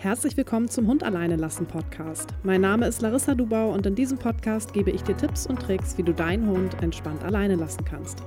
[0.00, 2.30] Herzlich willkommen zum Hund alleine lassen Podcast.
[2.42, 5.98] Mein Name ist Larissa Dubau und in diesem Podcast gebe ich dir Tipps und Tricks,
[5.98, 8.22] wie du deinen Hund entspannt alleine lassen kannst.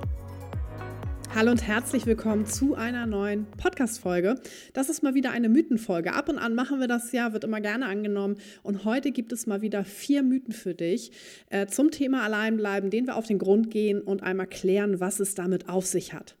[1.34, 4.36] Hallo und herzlich willkommen zu einer neuen Podcast-Folge.
[4.72, 6.12] Das ist mal wieder eine Mythenfolge.
[6.12, 8.36] Ab und an machen wir das ja, wird immer gerne angenommen.
[8.62, 11.10] Und heute gibt es mal wieder vier Mythen für dich
[11.50, 15.34] äh, zum Thema Alleinbleiben, denen wir auf den Grund gehen und einmal klären, was es
[15.34, 16.36] damit auf sich hat.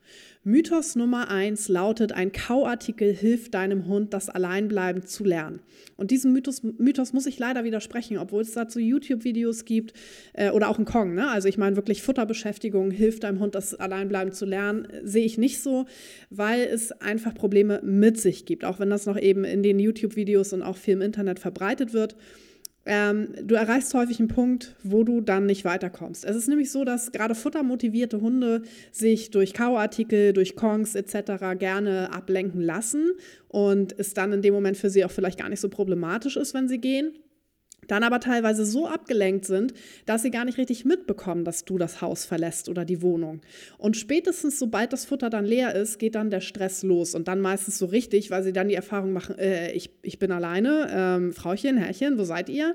[0.46, 5.60] Mythos Nummer eins lautet, ein Kauartikel hilft deinem Hund, das Alleinbleiben zu lernen.
[5.96, 9.94] Und diesem Mythos, Mythos muss ich leider widersprechen, obwohl es dazu YouTube-Videos gibt
[10.34, 11.14] äh, oder auch ein Kong.
[11.14, 11.30] Ne?
[11.30, 15.62] Also ich meine wirklich Futterbeschäftigung hilft deinem Hund, das Alleinbleiben zu lernen, sehe ich nicht
[15.62, 15.86] so,
[16.28, 20.52] weil es einfach Probleme mit sich gibt, auch wenn das noch eben in den YouTube-Videos
[20.52, 22.16] und auch viel im Internet verbreitet wird
[22.86, 26.24] ähm, du erreichst häufig einen Punkt, wo du dann nicht weiterkommst.
[26.24, 28.62] Es ist nämlich so, dass gerade futtermotivierte Hunde
[28.92, 31.58] sich durch Kauartikel, durch Kongs etc.
[31.58, 33.12] gerne ablenken lassen
[33.48, 36.54] und es dann in dem Moment für sie auch vielleicht gar nicht so problematisch ist,
[36.54, 37.12] wenn sie gehen
[37.88, 39.74] dann aber teilweise so abgelenkt sind,
[40.06, 43.40] dass sie gar nicht richtig mitbekommen, dass du das Haus verlässt oder die Wohnung.
[43.78, 47.40] Und spätestens, sobald das Futter dann leer ist, geht dann der Stress los und dann
[47.40, 51.32] meistens so richtig, weil sie dann die Erfahrung machen, äh, ich, ich bin alleine, ähm,
[51.32, 52.74] Frauchen, Herrchen, wo seid ihr?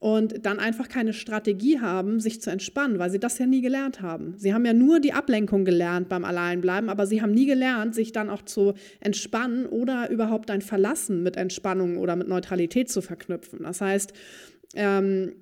[0.00, 4.00] Und dann einfach keine Strategie haben, sich zu entspannen, weil sie das ja nie gelernt
[4.00, 4.34] haben.
[4.38, 8.10] Sie haben ja nur die Ablenkung gelernt beim Alleinbleiben, aber sie haben nie gelernt, sich
[8.10, 13.62] dann auch zu entspannen oder überhaupt ein Verlassen mit Entspannung oder mit Neutralität zu verknüpfen.
[13.62, 14.14] Das heißt,
[14.74, 15.34] ähm,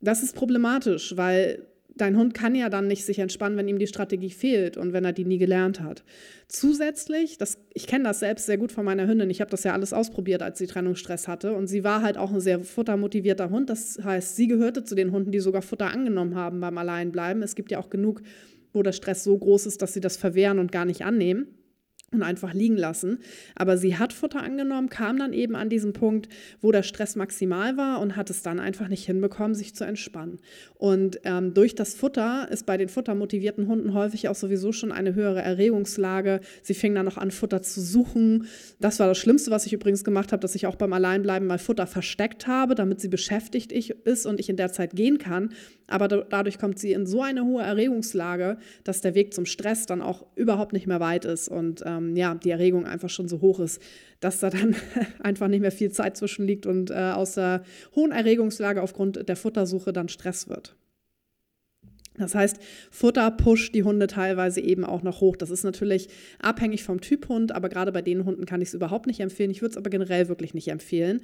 [0.00, 3.86] das ist problematisch, weil dein Hund kann ja dann nicht sich entspannen, wenn ihm die
[3.86, 6.04] Strategie fehlt und wenn er die nie gelernt hat.
[6.46, 9.72] Zusätzlich, das, ich kenne das selbst sehr gut von meiner Hündin, ich habe das ja
[9.72, 13.68] alles ausprobiert, als sie Trennungsstress hatte und sie war halt auch ein sehr futtermotivierter Hund.
[13.70, 17.42] Das heißt, sie gehörte zu den Hunden, die sogar Futter angenommen haben beim Alleinbleiben.
[17.42, 18.22] Es gibt ja auch genug,
[18.72, 21.57] wo der Stress so groß ist, dass sie das verwehren und gar nicht annehmen
[22.10, 23.18] und einfach liegen lassen.
[23.54, 26.28] Aber sie hat Futter angenommen, kam dann eben an diesen Punkt,
[26.60, 30.38] wo der Stress maximal war und hat es dann einfach nicht hinbekommen, sich zu entspannen.
[30.74, 35.14] Und ähm, durch das Futter ist bei den futtermotivierten Hunden häufig auch sowieso schon eine
[35.14, 36.40] höhere Erregungslage.
[36.62, 38.46] Sie fing dann noch an, Futter zu suchen.
[38.80, 41.58] Das war das Schlimmste, was ich übrigens gemacht habe, dass ich auch beim Alleinbleiben mal
[41.58, 45.50] Futter versteckt habe, damit sie beschäftigt ist und ich in der Zeit gehen kann.
[45.88, 50.00] Aber dadurch kommt sie in so eine hohe Erregungslage, dass der Weg zum Stress dann
[50.02, 53.60] auch überhaupt nicht mehr weit ist und ähm, ja, die Erregung einfach schon so hoch
[53.60, 53.80] ist,
[54.20, 54.76] dass da dann
[55.20, 57.62] einfach nicht mehr viel Zeit zwischen liegt und äh, aus der
[57.94, 60.76] hohen Erregungslage aufgrund der Futtersuche dann Stress wird.
[62.18, 62.58] Das heißt,
[62.90, 65.36] Futter pusht die Hunde teilweise eben auch noch hoch.
[65.36, 66.08] Das ist natürlich
[66.40, 69.50] abhängig vom Typ Hund, aber gerade bei den Hunden kann ich es überhaupt nicht empfehlen.
[69.50, 71.20] Ich würde es aber generell wirklich nicht empfehlen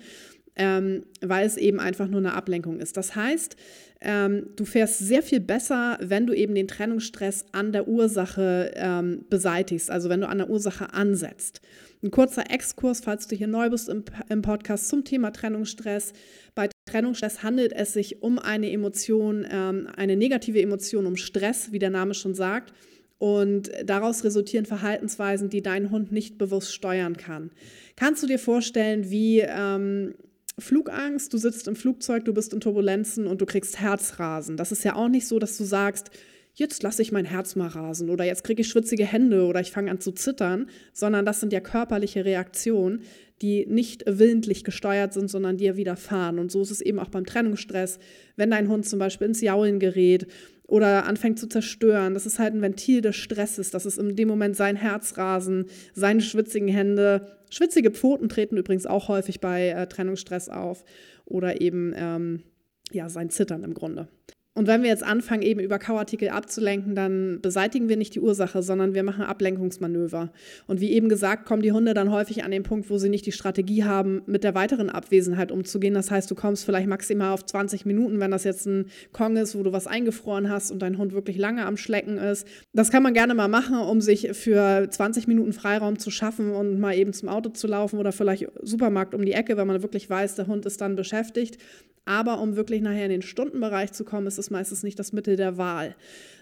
[0.57, 2.97] ähm, weil es eben einfach nur eine Ablenkung ist.
[2.97, 3.57] Das heißt,
[4.01, 9.25] ähm, du fährst sehr viel besser, wenn du eben den Trennungsstress an der Ursache ähm,
[9.31, 11.61] beseitigst, also wenn du an der Ursache ansetzt.
[12.03, 16.13] Ein kurzer Exkurs, falls du hier neu bist im, im Podcast zum Thema Trennungsstress.
[16.55, 21.81] Bei Trennungsstress handelt es sich um eine Emotion, ähm, eine negative Emotion, um Stress, wie
[21.81, 22.73] der Name schon sagt.
[23.19, 27.51] Und daraus resultieren Verhaltensweisen, die dein Hund nicht bewusst steuern kann.
[27.97, 30.15] Kannst du dir vorstellen, wie ähm,
[30.57, 34.57] Flugangst, du sitzt im Flugzeug, du bist in Turbulenzen und du kriegst Herzrasen.
[34.57, 36.11] Das ist ja auch nicht so, dass du sagst,
[36.55, 39.73] jetzt lasse ich mein Herz mal rasen oder jetzt kriege ich schwitzige Hände oder ich
[39.73, 43.03] fange an zu zittern, sondern das sind ja körperliche Reaktionen,
[43.45, 46.39] die nicht willentlich gesteuert sind, sondern dir widerfahren.
[46.39, 47.99] Und so ist es eben auch beim Trennungsstress,
[48.37, 50.27] wenn dein Hund zum Beispiel ins Jaulen gerät
[50.67, 52.15] oder anfängt zu zerstören.
[52.15, 53.71] Das ist halt ein Ventil des Stresses.
[53.71, 57.37] Das ist in dem Moment sein Herzrasen, seine schwitzigen Hände.
[57.51, 60.83] Schwitzige Pfoten treten übrigens auch häufig bei äh, Trennungsstress auf
[61.27, 62.45] oder eben ähm,
[62.93, 64.09] ja, sein Zittern im Grunde.
[64.57, 68.63] Und wenn wir jetzt anfangen, eben über Kauartikel abzulenken, dann beseitigen wir nicht die Ursache,
[68.63, 70.31] sondern wir machen Ablenkungsmanöver.
[70.69, 73.27] Und wie eben gesagt, kommen die Hunde dann häufig an den Punkt, wo sie nicht
[73.27, 75.95] die Strategie haben, mit der weiteren Abwesenheit umzugehen.
[75.95, 79.59] Das heißt, du kommst vielleicht maximal auf 20 Minuten, wenn das jetzt ein Kong ist,
[79.59, 82.47] wo du was eingefroren hast und dein Hund wirklich lange am Schlecken ist.
[82.73, 86.79] Das kann man gerne mal machen, um sich für 20 Minuten Freiraum zu schaffen und
[86.79, 90.09] mal eben zum Auto zu laufen oder vielleicht Supermarkt um die Ecke, wenn man wirklich
[90.09, 91.59] weiß, der Hund ist dann beschäftigt.
[92.07, 95.37] Aber um wirklich nachher in den Stundenbereich zu kommen, ist es meistens nicht das Mittel
[95.37, 95.95] der Wahl,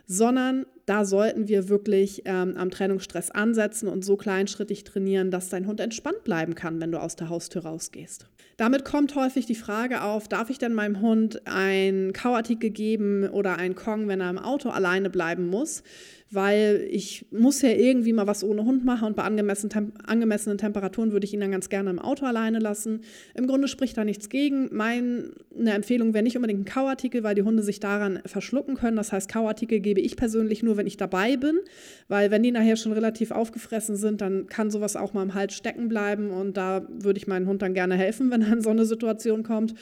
[0.07, 5.67] sondern da sollten wir wirklich ähm, am Trennungsstress ansetzen und so kleinschrittig trainieren, dass dein
[5.67, 8.27] Hund entspannt bleiben kann, wenn du aus der Haustür rausgehst.
[8.57, 13.57] Damit kommt häufig die Frage auf, darf ich denn meinem Hund ein Kauartikel geben oder
[13.59, 15.83] ein Kong, wenn er im Auto alleine bleiben muss?
[16.33, 21.13] weil ich muss ja irgendwie mal was ohne Hund machen und bei angemessenen, angemessenen Temperaturen
[21.13, 23.03] würde ich ihn dann ganz gerne im Auto alleine lassen.
[23.35, 24.75] Im Grunde spricht da nichts gegen.
[24.75, 25.31] Meine
[25.67, 28.97] Empfehlung wäre nicht unbedingt ein Kauartikel, weil die Hunde sich daran verschlucken können.
[28.97, 31.61] Das heißt, Kauartikel geben gebe ich persönlich nur, wenn ich dabei bin,
[32.09, 35.53] weil wenn die nachher schon relativ aufgefressen sind, dann kann sowas auch mal im Hals
[35.53, 38.87] stecken bleiben und da würde ich meinen Hund dann gerne helfen, wenn dann so eine
[38.87, 39.75] Situation kommt.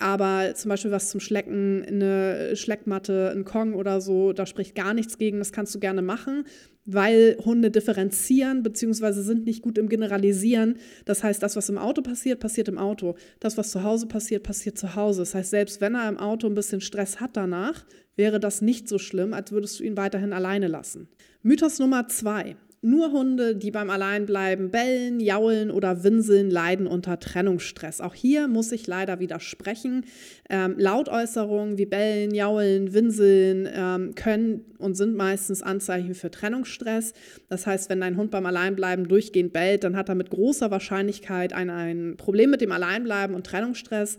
[0.00, 4.92] Aber zum Beispiel was zum Schlecken, eine Schleckmatte, ein Kong oder so, da spricht gar
[4.92, 6.46] nichts gegen, das kannst du gerne machen,
[6.86, 9.12] weil Hunde differenzieren bzw.
[9.22, 10.76] sind nicht gut im Generalisieren.
[11.04, 13.16] Das heißt, das, was im Auto passiert, passiert im Auto.
[13.40, 15.22] Das, was zu Hause passiert, passiert zu Hause.
[15.22, 17.84] Das heißt, selbst wenn er im Auto ein bisschen Stress hat danach,
[18.16, 21.08] wäre das nicht so schlimm, als würdest du ihn weiterhin alleine lassen.
[21.42, 22.56] Mythos Nummer zwei.
[22.86, 28.02] Nur Hunde, die beim Alleinbleiben bellen, jaulen oder winseln, leiden unter Trennungsstress.
[28.02, 30.04] Auch hier muss ich leider widersprechen.
[30.50, 37.14] Ähm, Lautäußerungen wie bellen, jaulen, winseln ähm, können und sind meistens Anzeichen für Trennungsstress.
[37.48, 41.54] Das heißt, wenn dein Hund beim Alleinbleiben durchgehend bellt, dann hat er mit großer Wahrscheinlichkeit
[41.54, 44.18] ein, ein Problem mit dem Alleinbleiben und Trennungsstress.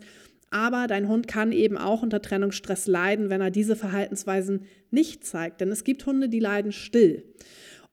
[0.50, 5.60] Aber dein Hund kann eben auch unter Trennungsstress leiden, wenn er diese Verhaltensweisen nicht zeigt.
[5.60, 7.22] Denn es gibt Hunde, die leiden still.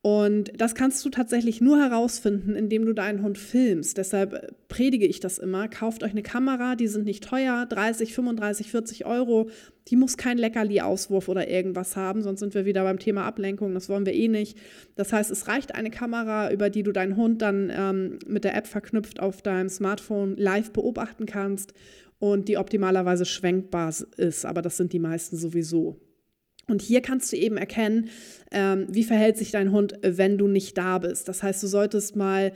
[0.05, 3.97] Und das kannst du tatsächlich nur herausfinden, indem du deinen Hund filmst.
[3.97, 5.69] Deshalb predige ich das immer.
[5.69, 9.49] Kauft euch eine Kamera, die sind nicht teuer, 30, 35, 40 Euro.
[9.87, 13.73] Die muss kein Leckerli-Auswurf oder irgendwas haben, sonst sind wir wieder beim Thema Ablenkung.
[13.73, 14.57] Das wollen wir eh nicht.
[14.97, 18.57] Das heißt, es reicht eine Kamera, über die du deinen Hund dann ähm, mit der
[18.57, 21.73] App verknüpft auf deinem Smartphone live beobachten kannst
[22.19, 24.45] und die optimalerweise schwenkbar ist.
[24.45, 25.97] Aber das sind die meisten sowieso.
[26.67, 28.09] Und hier kannst du eben erkennen,
[28.51, 31.27] ähm, wie verhält sich dein Hund, wenn du nicht da bist.
[31.27, 32.53] Das heißt, du solltest mal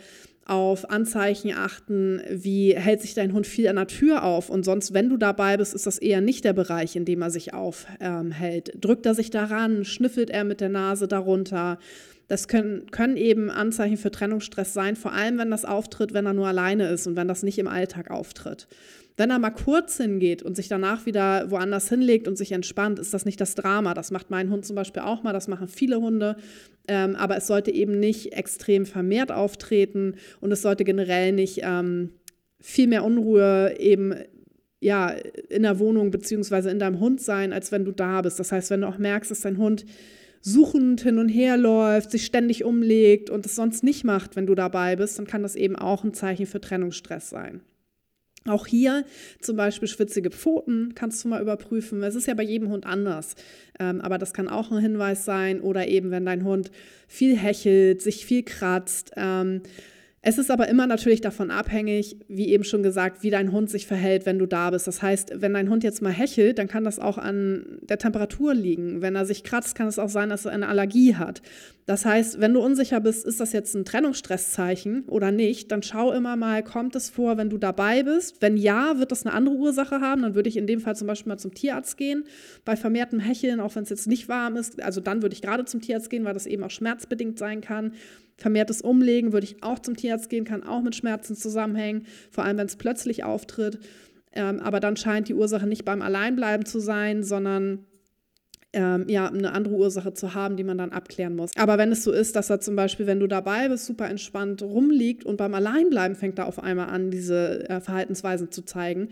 [0.48, 4.94] auf Anzeichen achten, wie hält sich dein Hund viel an der Tür auf und sonst,
[4.94, 8.72] wenn du dabei bist, ist das eher nicht der Bereich, in dem er sich aufhält.
[8.74, 11.80] Ähm, Drückt er sich daran, schnüffelt er mit der Nase darunter.
[12.30, 16.34] Das können, können eben Anzeichen für Trennungsstress sein, vor allem wenn das auftritt, wenn er
[16.34, 18.68] nur alleine ist und wenn das nicht im Alltag auftritt.
[19.18, 23.16] Wenn er mal kurz hingeht und sich danach wieder woanders hinlegt und sich entspannt, ist
[23.16, 23.96] das nicht das Drama.
[23.96, 26.36] Das macht mein Hund zum Beispiel auch mal, das machen viele Hunde.
[26.88, 32.12] Ähm, aber es sollte eben nicht extrem vermehrt auftreten und es sollte generell nicht ähm,
[32.60, 34.14] viel mehr Unruhe eben
[34.80, 35.10] ja,
[35.50, 38.40] in der Wohnung beziehungsweise in deinem Hund sein, als wenn du da bist.
[38.40, 39.84] Das heißt, wenn du auch merkst, dass dein Hund
[40.42, 44.54] suchend hin und her läuft, sich ständig umlegt und es sonst nicht macht, wenn du
[44.54, 47.62] dabei bist, dann kann das eben auch ein Zeichen für Trennungsstress sein.
[48.50, 49.06] Auch hier
[49.42, 52.04] zum Beispiel schwitzige Pfoten kannst du mal überprüfen.
[52.04, 53.36] Es ist ja bei jedem Hund anders,
[53.80, 55.62] ähm, aber das kann auch ein Hinweis sein.
[55.62, 56.72] Oder eben, wenn dein Hund
[57.08, 59.12] viel hechelt, sich viel kratzt.
[59.16, 59.62] Ähm,
[60.28, 63.88] es ist aber immer natürlich davon abhängig, wie eben schon gesagt, wie dein Hund sich
[63.88, 64.86] verhält, wenn du da bist.
[64.86, 68.54] Das heißt, wenn dein Hund jetzt mal hechelt, dann kann das auch an der Temperatur
[68.54, 69.02] liegen.
[69.02, 71.42] Wenn er sich kratzt, kann es auch sein, dass er eine Allergie hat.
[71.86, 76.12] Das heißt, wenn du unsicher bist, ist das jetzt ein Trennungsstresszeichen oder nicht, dann schau
[76.12, 78.42] immer mal, kommt es vor, wenn du dabei bist?
[78.42, 80.24] Wenn ja, wird das eine andere Ursache haben.
[80.24, 82.26] Dann würde ich in dem Fall zum Beispiel mal zum Tierarzt gehen.
[82.66, 85.64] Bei vermehrtem Hecheln, auch wenn es jetzt nicht warm ist, also dann würde ich gerade
[85.64, 87.94] zum Tierarzt gehen, weil das eben auch schmerzbedingt sein kann.
[88.38, 92.58] Vermehrtes Umlegen würde ich auch zum Tierarzt gehen, kann auch mit Schmerzen zusammenhängen, vor allem
[92.58, 93.80] wenn es plötzlich auftritt.
[94.34, 97.86] Ähm, aber dann scheint die Ursache nicht beim Alleinbleiben zu sein, sondern
[98.74, 101.52] ähm, ja, eine andere Ursache zu haben, die man dann abklären muss.
[101.58, 104.62] Aber wenn es so ist, dass er zum Beispiel, wenn du dabei bist, super entspannt
[104.62, 109.10] rumliegt und beim Alleinbleiben fängt er auf einmal an, diese äh, Verhaltensweisen zu zeigen,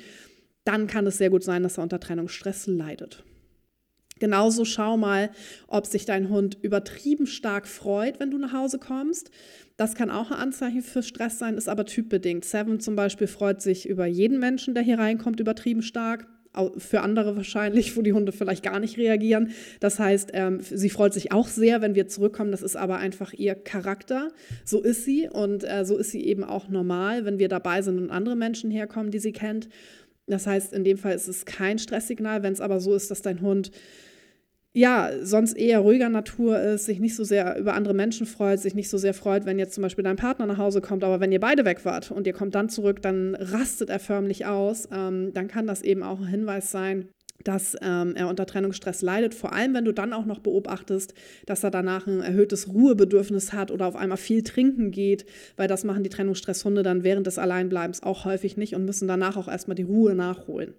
[0.66, 3.24] dann kann es sehr gut sein, dass er unter Trennungsstress leidet.
[4.19, 5.29] Genauso schau mal,
[5.67, 9.29] ob sich dein Hund übertrieben stark freut, wenn du nach Hause kommst.
[9.75, 12.45] Das kann auch ein Anzeichen für Stress sein, ist aber typbedingt.
[12.45, 16.27] Seven zum Beispiel freut sich über jeden Menschen, der hier reinkommt, übertrieben stark.
[16.77, 19.50] Für andere wahrscheinlich, wo die Hunde vielleicht gar nicht reagieren.
[19.81, 22.51] Das heißt, ähm, sie freut sich auch sehr, wenn wir zurückkommen.
[22.51, 24.29] Das ist aber einfach ihr Charakter.
[24.63, 27.98] So ist sie und äh, so ist sie eben auch normal, wenn wir dabei sind
[27.98, 29.67] und andere Menschen herkommen, die sie kennt.
[30.27, 32.41] Das heißt, in dem Fall ist es kein Stresssignal.
[32.41, 33.72] Wenn es aber so ist, dass dein Hund
[34.75, 38.75] ja, sonst eher ruhiger Natur ist, sich nicht so sehr über andere Menschen freut, sich
[38.75, 41.32] nicht so sehr freut, wenn jetzt zum Beispiel dein Partner nach Hause kommt, aber wenn
[41.32, 45.32] ihr beide weg wart und ihr kommt dann zurück, dann rastet er förmlich aus, ähm,
[45.34, 47.08] dann kann das eben auch ein Hinweis sein,
[47.46, 51.13] dass ähm, er unter Trennungsstress leidet, vor allem wenn du dann auch noch beobachtest,
[51.46, 55.86] dass er danach ein erhöhtes Ruhebedürfnis hat oder auf einmal viel trinken geht, weil das
[55.86, 59.75] machen die Trennungsstresshunde dann während des Alleinbleibens auch häufig nicht und müssen danach auch erstmal
[59.75, 60.74] die Ruhe nachholen.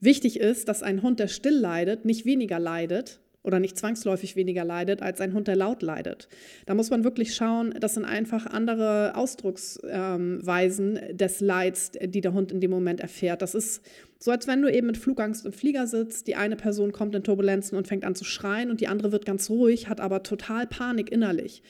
[0.00, 4.64] Wichtig ist, dass ein Hund, der still leidet, nicht weniger leidet, oder nicht zwangsläufig weniger
[4.64, 6.28] leidet als ein Hund, der laut leidet.
[6.66, 12.32] Da muss man wirklich schauen, das sind einfach andere Ausdrucksweisen ähm, des Leids, die der
[12.32, 13.42] Hund in dem Moment erfährt.
[13.42, 13.82] Das ist
[14.18, 17.22] so, als wenn du eben mit Flugangst im Flieger sitzt, die eine Person kommt in
[17.22, 20.66] Turbulenzen und fängt an zu schreien und die andere wird ganz ruhig, hat aber total
[20.66, 21.62] Panik innerlich.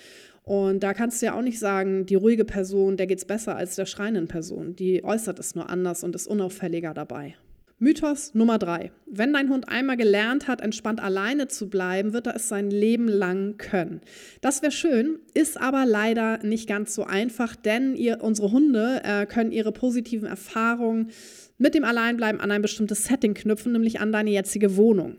[0.45, 3.57] Und da kannst du ja auch nicht sagen, die ruhige Person, der geht es besser
[3.57, 4.77] als der schreienden Person.
[4.77, 7.35] Die äußert es nur anders und ist unauffälliger dabei.
[7.79, 8.91] Mythos Nummer drei.
[9.05, 13.07] Wenn dein Hund einmal gelernt hat, entspannt alleine zu bleiben, wird er es sein Leben
[13.07, 14.01] lang können.
[14.41, 19.27] Das wäre schön, ist aber leider nicht ganz so einfach, denn ihr, unsere Hunde äh,
[19.27, 21.11] können ihre positiven Erfahrungen
[21.59, 25.17] mit dem Alleinbleiben an ein bestimmtes Setting knüpfen, nämlich an deine jetzige Wohnung.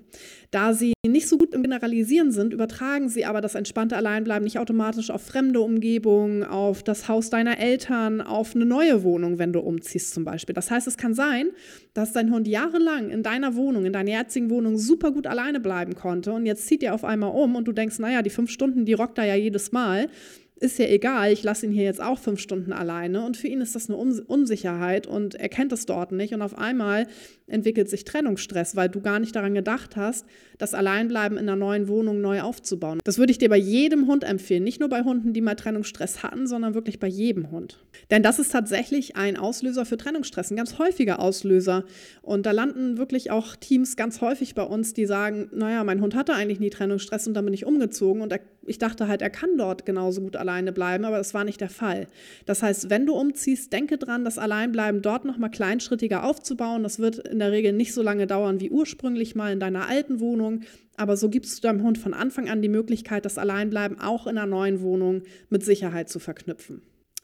[0.52, 4.60] Da sie nicht so gut im Generalisieren sind, übertragen sie aber das entspannte Alleinbleiben nicht
[4.60, 9.60] automatisch auf fremde Umgebungen, auf das Haus deiner Eltern, auf eine neue Wohnung, wenn du
[9.60, 10.54] umziehst zum Beispiel.
[10.54, 11.50] Das heißt, es kann sein,
[11.94, 15.96] dass dein Hund jahrelang in deiner Wohnung, in deiner jetzigen Wohnung super gut alleine bleiben
[15.96, 18.86] konnte und jetzt zieht er auf einmal um und du denkst, naja, die fünf Stunden,
[18.86, 20.08] die rockt er ja jedes Mal
[20.60, 23.62] ist ja egal, ich lasse ihn hier jetzt auch fünf Stunden alleine und für ihn
[23.62, 27.08] ist das eine Unsicherheit und er kennt es dort nicht und auf einmal
[27.48, 30.26] entwickelt sich Trennungsstress, weil du gar nicht daran gedacht hast,
[30.58, 33.00] das Alleinbleiben in einer neuen Wohnung neu aufzubauen.
[33.04, 36.24] Das würde ich dir bei jedem Hund empfehlen, nicht nur bei Hunden, die mal Trennungsstress
[36.24, 37.84] hatten, sondern wirklich bei jedem Hund.
[38.12, 41.86] Denn das ist tatsächlich ein Auslöser für Trennungsstress, ein ganz häufiger Auslöser.
[42.22, 46.16] Und da landen wirklich auch Teams ganz häufig bei uns, die sagen, naja, mein Hund
[46.16, 48.34] hatte eigentlich nie Trennungsstress und dann bin ich umgezogen und
[48.68, 51.70] ich dachte halt, er kann dort genauso gut alleine bleiben, aber das war nicht der
[51.70, 52.08] Fall.
[52.46, 56.84] Das heißt, wenn du umziehst, denke dran, das Alleinbleiben dort nochmal kleinschrittiger aufzubauen.
[56.84, 60.20] Das wird in der Regel nicht so lange dauern wie ursprünglich mal in deiner alten
[60.20, 60.62] Wohnung.
[60.98, 64.38] Aber so gibst du deinem Hund von Anfang an die Möglichkeit, das Alleinbleiben auch in
[64.38, 66.82] einer neuen Wohnung mit Sicherheit zu verknüpfen.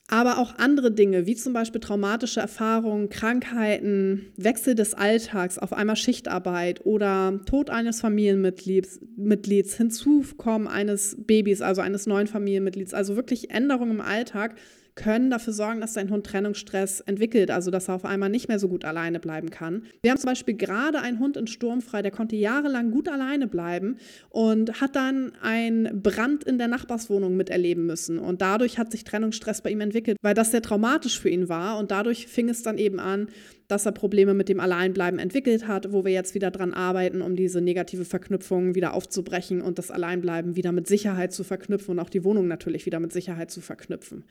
[0.09, 5.95] Aber auch andere Dinge, wie zum Beispiel traumatische Erfahrungen, Krankheiten, Wechsel des Alltags, auf einmal
[5.95, 13.51] Schichtarbeit oder Tod eines Familienmitglieds, Mitglieds, Hinzukommen eines Babys, also eines neuen Familienmitglieds, also wirklich
[13.51, 14.55] Änderungen im Alltag,
[14.95, 18.59] können dafür sorgen, dass dein Hund Trennungsstress entwickelt, also dass er auf einmal nicht mehr
[18.59, 19.83] so gut alleine bleiben kann.
[20.01, 23.97] Wir haben zum Beispiel gerade einen Hund in Sturmfrei, der konnte jahrelang gut alleine bleiben
[24.29, 28.19] und hat dann einen Brand in der Nachbarswohnung miterleben müssen.
[28.19, 31.77] Und dadurch hat sich Trennungsstress bei ihm entwickelt, weil das sehr traumatisch für ihn war.
[31.79, 33.27] Und dadurch fing es dann eben an,
[33.67, 37.35] dass er Probleme mit dem Alleinbleiben entwickelt hat, wo wir jetzt wieder dran arbeiten, um
[37.35, 42.09] diese negative Verknüpfung wieder aufzubrechen und das Alleinbleiben wieder mit Sicherheit zu verknüpfen und auch
[42.09, 44.25] die Wohnung natürlich wieder mit Sicherheit zu verknüpfen.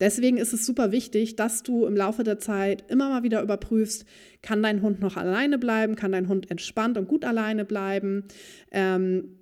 [0.00, 4.04] Deswegen ist es super wichtig, dass du im Laufe der Zeit immer mal wieder überprüfst,
[4.42, 8.24] kann dein Hund noch alleine bleiben, kann dein Hund entspannt und gut alleine bleiben.
[8.70, 9.38] Ähm,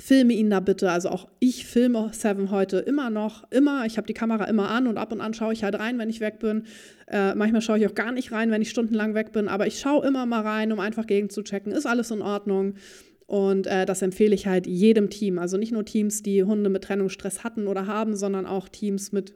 [0.00, 0.90] filme ihn da bitte.
[0.90, 3.84] Also auch ich filme Seven heute immer noch, immer.
[3.86, 6.08] Ich habe die Kamera immer an und ab und an schaue ich halt rein, wenn
[6.08, 6.64] ich weg bin.
[7.08, 9.80] Äh, manchmal schaue ich auch gar nicht rein, wenn ich stundenlang weg bin, aber ich
[9.80, 12.74] schaue immer mal rein, um einfach gegen zu checken, ist alles in Ordnung.
[13.26, 15.38] Und äh, das empfehle ich halt jedem Team.
[15.38, 19.34] Also nicht nur Teams, die Hunde mit Trennungsstress hatten oder haben, sondern auch Teams mit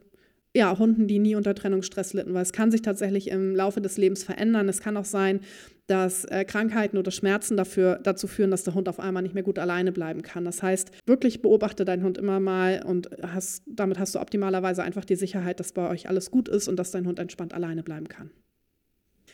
[0.54, 3.96] ja, Hunden, die nie unter Trennungsstress litten, weil es kann sich tatsächlich im Laufe des
[3.96, 4.68] Lebens verändern.
[4.68, 5.40] Es kann auch sein,
[5.86, 9.42] dass äh, Krankheiten oder Schmerzen dafür, dazu führen, dass der Hund auf einmal nicht mehr
[9.42, 10.44] gut alleine bleiben kann.
[10.44, 15.04] Das heißt, wirklich beobachte deinen Hund immer mal und hast, damit hast du optimalerweise einfach
[15.04, 18.08] die Sicherheit, dass bei euch alles gut ist und dass dein Hund entspannt alleine bleiben
[18.08, 18.30] kann.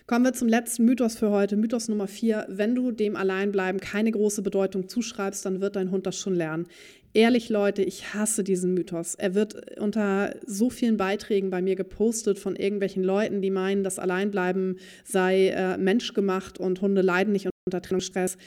[0.09, 1.59] Kommen wir zum letzten Mythos für heute.
[1.59, 2.47] Mythos Nummer vier.
[2.49, 6.67] Wenn du dem Alleinbleiben keine große Bedeutung zuschreibst, dann wird dein Hund das schon lernen.
[7.13, 9.17] Ehrlich, Leute, ich hasse diesen Mythos.
[9.17, 13.99] Er wird unter so vielen Beiträgen bei mir gepostet von irgendwelchen Leuten, die meinen, das
[13.99, 18.39] Alleinbleiben sei äh, menschgemacht und Hunde leiden nicht unter Trennungsstress.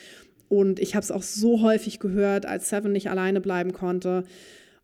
[0.49, 4.23] Und ich habe es auch so häufig gehört, als Seven nicht alleine bleiben konnte.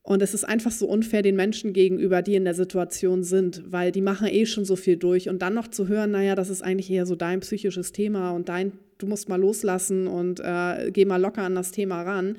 [0.08, 3.92] Und es ist einfach so unfair den Menschen gegenüber, die in der Situation sind, weil
[3.92, 5.28] die machen eh schon so viel durch.
[5.28, 8.48] Und dann noch zu hören, naja, das ist eigentlich eher so dein psychisches Thema und
[8.48, 12.38] dein, du musst mal loslassen und äh, geh mal locker an das Thema ran,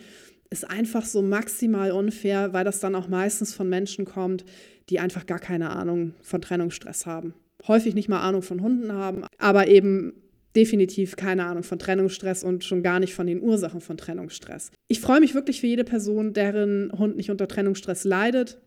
[0.49, 4.47] ist einfach so maximal unfair, weil das dann auch meistens von Menschen kommt,
[4.89, 7.35] die einfach gar keine Ahnung von Trennungsstress haben.
[7.67, 10.15] Häufig nicht mal Ahnung von Hunden haben, aber eben
[10.57, 14.71] definitiv keine Ahnung von Trennungsstress und schon gar nicht von den Ursachen von Trennungsstress.
[14.88, 18.59] Ich freue mich wirklich für jede Person, deren Hund nicht unter Trennungsstress leidet.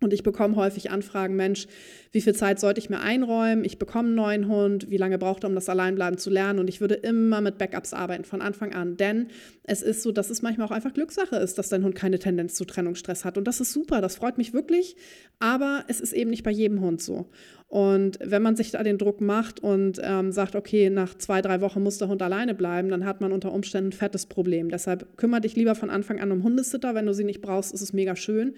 [0.00, 1.66] Und ich bekomme häufig Anfragen, Mensch,
[2.12, 3.64] wie viel Zeit sollte ich mir einräumen?
[3.64, 6.58] Ich bekomme einen neuen Hund, wie lange braucht er, um das Alleinbleiben zu lernen?
[6.58, 9.28] Und ich würde immer mit Backups arbeiten von Anfang an, denn
[9.64, 12.54] es ist so, dass es manchmal auch einfach Glückssache ist, dass dein Hund keine Tendenz
[12.54, 13.36] zu Trennungsstress hat.
[13.36, 14.96] Und das ist super, das freut mich wirklich,
[15.38, 17.28] aber es ist eben nicht bei jedem Hund so.
[17.68, 21.60] Und wenn man sich da den Druck macht und ähm, sagt, okay, nach zwei, drei
[21.60, 24.70] Wochen muss der Hund alleine bleiben, dann hat man unter Umständen ein fettes Problem.
[24.70, 26.94] Deshalb kümmere dich lieber von Anfang an um Hundesitter.
[26.94, 28.54] Wenn du sie nicht brauchst, ist es mega schön.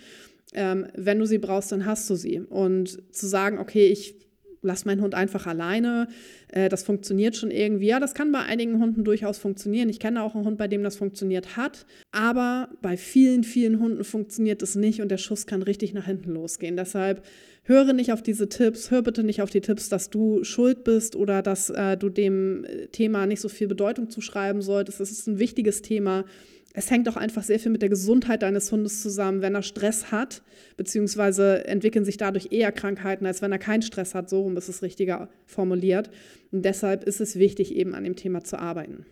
[0.54, 2.40] Ähm, wenn du sie brauchst, dann hast du sie.
[2.40, 4.16] Und zu sagen, okay, ich
[4.62, 6.09] lass meinen Hund einfach alleine,
[6.49, 7.87] äh, das funktioniert schon irgendwie.
[7.87, 9.88] Ja, das kann bei einigen Hunden durchaus funktionieren.
[9.88, 11.87] Ich kenne auch einen Hund, bei dem das funktioniert hat.
[12.12, 16.33] Aber bei vielen, vielen Hunden funktioniert es nicht und der Schuss kann richtig nach hinten
[16.33, 16.76] losgehen.
[16.76, 17.25] Deshalb
[17.62, 21.14] höre nicht auf diese Tipps, hör bitte nicht auf die Tipps, dass du schuld bist
[21.14, 25.00] oder dass äh, du dem Thema nicht so viel Bedeutung zuschreiben solltest.
[25.00, 26.25] Es ist ein wichtiges Thema
[26.73, 29.43] es hängt auch einfach sehr viel mit der Gesundheit deines Hundes zusammen.
[29.43, 30.43] Wenn er Stress hat,
[30.77, 34.31] beziehungsweise entwickeln sich dadurch eher Krankheiten, als wenn er keinen Stress hat.
[34.31, 36.11] So rum ist es richtiger formuliert.
[36.53, 39.05] Und deshalb ist es wichtig, eben an dem Thema zu arbeiten.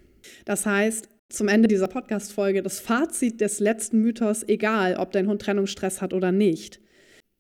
[0.45, 5.43] Das heißt, zum Ende dieser Podcast-Folge das Fazit des letzten Mythos, egal ob dein Hund
[5.43, 6.81] Trennungsstress hat oder nicht.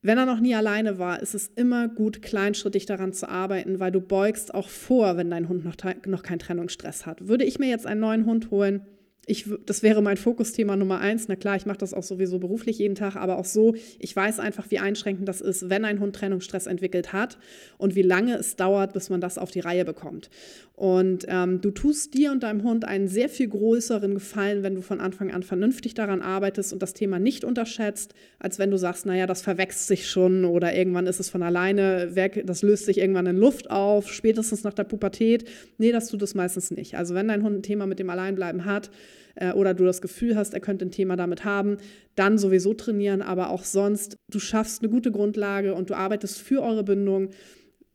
[0.02, 3.90] Wenn er noch nie alleine war, ist es immer gut, kleinschrittig daran zu arbeiten, weil
[3.90, 7.26] du beugst auch vor, wenn dein Hund noch, noch keinen Trennungsstress hat.
[7.28, 8.86] Würde ich mir jetzt einen neuen Hund holen,
[9.28, 11.28] ich, das wäre mein Fokusthema Nummer eins.
[11.28, 14.40] Na klar, ich mache das auch sowieso beruflich jeden Tag, aber auch so, ich weiß
[14.40, 17.38] einfach, wie einschränkend das ist, wenn ein Hund Trennungsstress entwickelt hat
[17.76, 20.30] und wie lange es dauert, bis man das auf die Reihe bekommt.
[20.78, 24.80] Und ähm, du tust dir und deinem Hund einen sehr viel größeren Gefallen, wenn du
[24.80, 29.04] von Anfang an vernünftig daran arbeitest und das Thema nicht unterschätzt, als wenn du sagst,
[29.04, 32.98] naja, das verwächst sich schon oder irgendwann ist es von alleine weg, das löst sich
[32.98, 35.48] irgendwann in Luft auf, spätestens nach der Pubertät.
[35.78, 36.94] Nee, das tut es meistens nicht.
[36.94, 38.92] Also wenn dein Hund ein Thema mit dem Alleinbleiben hat,
[39.34, 41.78] äh, oder du das Gefühl hast, er könnte ein Thema damit haben,
[42.14, 46.62] dann sowieso trainieren, aber auch sonst, du schaffst eine gute Grundlage und du arbeitest für
[46.62, 47.30] eure Bindung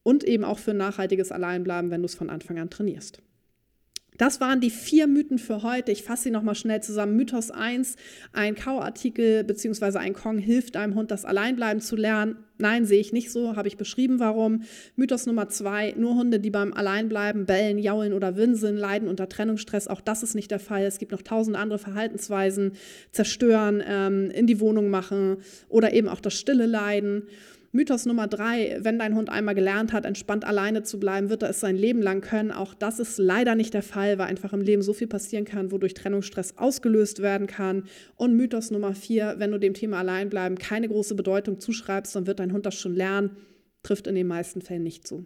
[0.03, 3.21] und eben auch für nachhaltiges Alleinbleiben, wenn du es von Anfang an trainierst.
[4.17, 5.91] Das waren die vier Mythen für heute.
[5.91, 7.15] Ich fasse sie nochmal schnell zusammen.
[7.15, 7.95] Mythos 1,
[8.31, 9.97] ein Kauartikel bzw.
[9.97, 12.37] ein Kong hilft einem Hund, das Alleinbleiben zu lernen.
[12.59, 14.63] Nein, sehe ich nicht so, habe ich beschrieben, warum.
[14.95, 19.87] Mythos Nummer 2, nur Hunde, die beim Alleinbleiben bellen, jaulen oder winseln, leiden unter Trennungsstress.
[19.87, 20.83] Auch das ist nicht der Fall.
[20.83, 22.73] Es gibt noch tausend andere Verhaltensweisen,
[23.11, 25.37] zerstören, ähm, in die Wohnung machen
[25.69, 27.23] oder eben auch das stille Leiden.
[27.75, 31.49] Mythos Nummer drei, wenn dein Hund einmal gelernt hat, entspannt alleine zu bleiben, wird er
[31.49, 32.51] es sein Leben lang können.
[32.51, 35.71] Auch das ist leider nicht der Fall, weil einfach im Leben so viel passieren kann,
[35.71, 37.85] wodurch Trennungsstress ausgelöst werden kann.
[38.15, 42.39] Und Mythos Nummer vier, wenn du dem Thema Alleinbleiben keine große Bedeutung zuschreibst, dann wird
[42.39, 43.31] dein Hund das schon lernen
[43.83, 45.25] trifft in den meisten Fällen nicht zu.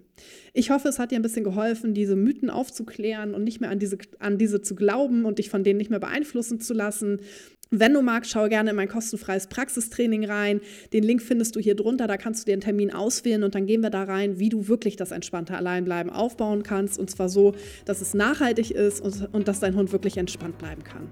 [0.51, 3.79] Ich hoffe, es hat dir ein bisschen geholfen, diese Mythen aufzuklären und nicht mehr an
[3.79, 7.21] diese, an diese zu glauben und dich von denen nicht mehr beeinflussen zu lassen.
[7.69, 10.61] Wenn du magst, schau gerne in mein kostenfreies Praxistraining rein.
[10.93, 12.07] Den Link findest du hier drunter.
[12.07, 14.67] Da kannst du dir einen Termin auswählen und dann gehen wir da rein, wie du
[14.67, 16.97] wirklich das entspannte Alleinbleiben aufbauen kannst.
[16.97, 17.53] Und zwar so,
[17.85, 21.09] dass es nachhaltig ist und, und dass dein Hund wirklich entspannt bleiben kann.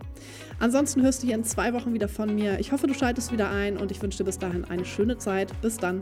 [0.60, 2.60] Ansonsten hörst du hier in zwei Wochen wieder von mir.
[2.60, 5.52] Ich hoffe, du schaltest wieder ein und ich wünsche dir bis dahin eine schöne Zeit.
[5.62, 6.02] Bis dann.